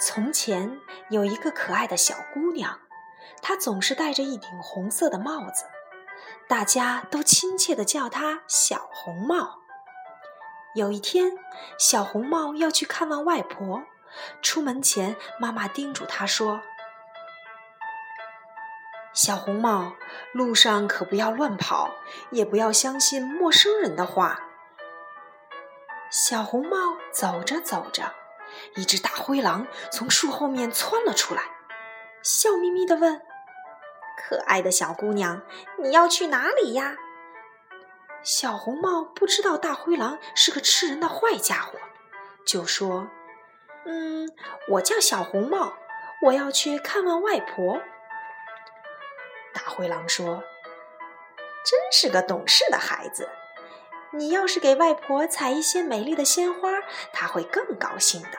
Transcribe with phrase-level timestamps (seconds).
[0.00, 2.78] 从前有一个可爱的小姑娘，
[3.42, 5.66] 她总是戴着一顶红色的帽子，
[6.48, 9.58] 大家都亲切地叫她小红帽。
[10.74, 11.36] 有一天，
[11.78, 13.82] 小红帽要去看望外婆，
[14.40, 16.62] 出门前，妈妈叮嘱她说
[19.12, 19.92] ：“小红帽，
[20.32, 21.90] 路上可不要乱跑，
[22.30, 24.40] 也不要相信陌生人的话。”
[26.10, 28.14] 小红帽走着走着，
[28.76, 31.42] 一只大灰狼从树后面窜了出来，
[32.22, 33.22] 笑眯眯地问
[34.16, 35.42] ：“可爱的小姑娘，
[35.78, 36.96] 你要去哪里呀？”
[38.22, 41.78] 小红帽不知道大灰狼是个吃人的坏家伙，
[42.44, 43.08] 就说
[43.86, 44.28] ：“嗯，
[44.68, 45.72] 我叫小红帽，
[46.26, 47.80] 我要去看望外婆。”
[49.54, 50.44] 大灰狼说
[51.64, 53.28] ：“真是个懂事的孩子。”
[54.12, 56.68] 你要是给外婆采一些美丽的鲜花，
[57.12, 58.38] 她会更高兴的。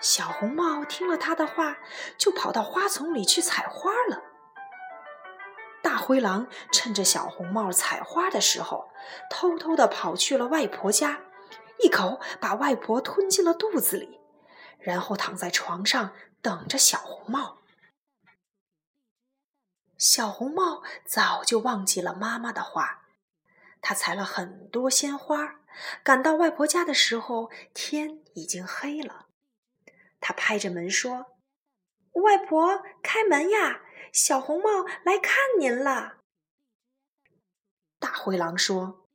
[0.00, 1.78] 小红帽听了他的话，
[2.18, 4.22] 就跑到花丛里去采花了。
[5.82, 8.90] 大灰狼趁着小红帽采花的时候，
[9.30, 11.20] 偷偷的跑去了外婆家，
[11.82, 14.20] 一口把外婆吞进了肚子里，
[14.78, 17.58] 然后躺在床上等着小红帽。
[19.96, 23.03] 小红帽早就忘记了妈妈的话。
[23.86, 25.60] 他采了很多鲜花，
[26.02, 29.26] 赶到外婆家的时候，天已经黑了。
[30.20, 31.36] 他拍着门说
[32.24, 33.82] ：“外婆，开门呀！
[34.10, 36.20] 小红帽来看您了。”
[38.00, 39.06] 大灰狼说：“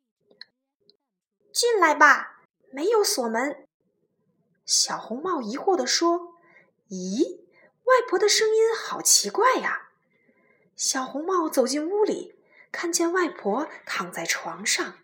[1.52, 3.68] 进来吧，没有锁门。”
[4.68, 6.36] 小红帽疑惑地说
[6.90, 7.40] ：“咦，
[7.86, 9.90] 外婆的声音好奇怪呀！”
[10.78, 12.39] 小红帽走进屋里。
[12.72, 15.00] 看见外婆躺在床上，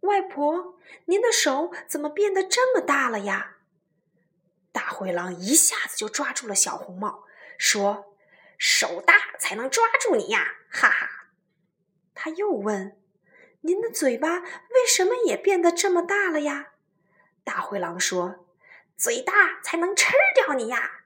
[0.00, 3.56] 外婆，您的手怎么变得这么大了呀？
[4.70, 7.24] 大灰狼一下子就抓住了小红帽，
[7.58, 8.16] 说
[8.56, 11.08] ：“手大才能抓住你呀！”哈哈。
[12.14, 13.00] 他又问
[13.62, 16.72] ：“您的嘴巴为什么也变得这么大了呀？”
[17.44, 18.46] 大灰狼说
[18.96, 21.00] ：“嘴大才能吃掉你呀。”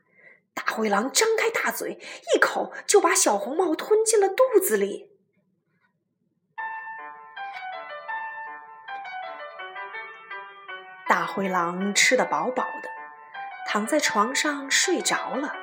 [0.57, 2.01] 大灰狼张开大嘴，
[2.35, 5.11] 一口就把小红帽吞进了肚子里。
[11.07, 12.89] 大灰狼吃得饱饱的，
[13.69, 15.55] 躺在床上睡着了。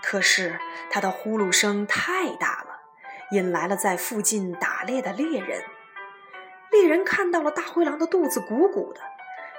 [0.00, 0.60] 可是
[0.90, 2.80] 他的呼噜声太大了，
[3.32, 5.64] 引来了在附近打猎的猎人。
[6.70, 9.00] 猎人看到了大灰狼的肚子鼓鼓的，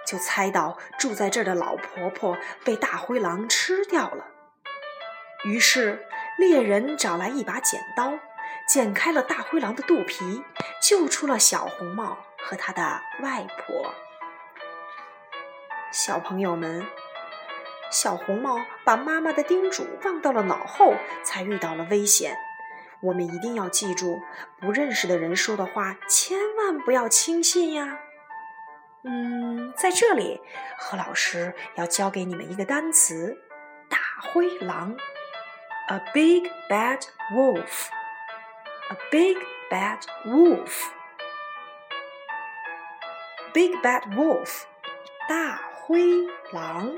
[0.08, 4.26] 就猜到住在这儿的老婆婆被大灰狼吃掉了。
[5.46, 6.04] 于是，
[6.40, 8.18] 猎人找来一把剪刀，
[8.68, 10.44] 剪开了大灰狼的肚皮，
[10.82, 13.94] 救出了小红帽和他的外婆。
[15.92, 16.84] 小朋友们，
[17.92, 22.36] 小红帽把妈妈的叮嘱忘到了脑后，才遇到了危险。
[23.02, 24.24] 我们一定要记住，
[24.60, 28.00] 不认识的人说的话，千万不要轻信呀。
[29.04, 30.42] 嗯，在这里，
[30.80, 33.38] 何老师要教给你们一个单词：
[33.88, 34.98] 大灰狼。
[35.89, 37.91] A big bad wolf.
[38.91, 39.37] A big
[39.71, 40.93] bad wolf.
[43.53, 44.67] Big bad wolf.
[45.29, 46.95] 大灰狼。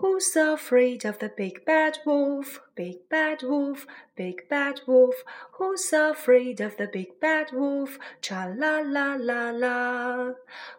[0.00, 2.60] Who's afraid of the big bad wolf?
[2.74, 3.86] Big bad wolf,
[4.16, 5.14] big bad wolf.
[5.52, 7.98] Who's afraid of the big bad wolf?
[8.20, 10.32] Cha la la la la.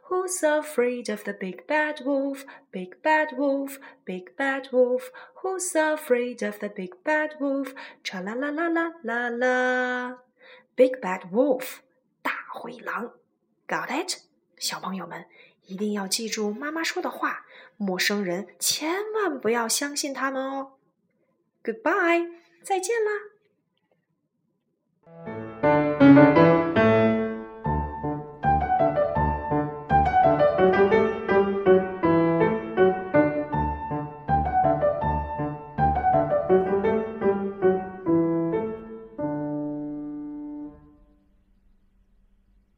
[0.10, 2.44] Who's afraid of the big bad wolf?
[2.74, 5.10] Big bad wolf, big bad wolf.
[5.36, 7.74] Who's afraid of the big bad wolf?
[8.04, 10.16] Cha la la la la la la.
[10.76, 11.82] Big bad wolf，
[12.22, 13.14] 大灰狼。
[13.68, 14.18] Got it？
[14.58, 15.26] 小朋友们。
[15.69, 17.47] 一定要记住妈妈说的话，
[17.77, 20.73] 陌生人千万不要相信他们哦。
[21.63, 22.31] Goodbye，
[22.63, 23.11] 再见啦。